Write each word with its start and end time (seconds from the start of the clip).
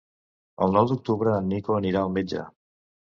El 0.67 0.71
nou 0.77 0.87
d'octubre 0.91 1.33
en 1.41 1.45
Nico 1.51 1.75
anirà 1.81 2.01
al 2.07 2.11
metge. 2.17 2.47